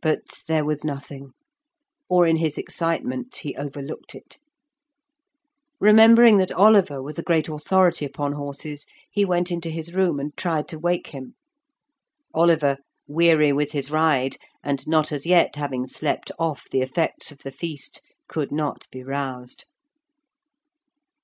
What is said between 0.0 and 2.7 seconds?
But there was nothing, or in his